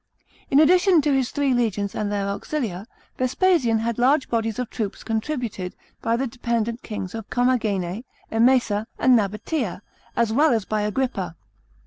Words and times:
In 0.49 0.59
addition 0.59 0.99
to 1.03 1.13
his 1.13 1.29
three 1.29 1.53
legions 1.53 1.93
and 1.93 2.11
their 2.11 2.25
auxilia, 2.25 2.87
Vespasian 3.19 3.77
had 3.77 3.99
large 3.99 4.29
bodies 4.31 4.57
of 4.57 4.67
troops 4.71 5.03
contributed 5.03 5.75
by 6.01 6.15
the 6.15 6.25
dependent 6.25 6.81
kings 6.81 7.13
of 7.13 7.29
Commagene, 7.29 8.03
Emesa, 8.31 8.87
and 8.97 9.15
Nabatea, 9.15 9.81
as 10.15 10.31
wtll 10.31 10.55
as 10.55 10.65
by 10.65 10.81
Agrippa. 10.81 11.35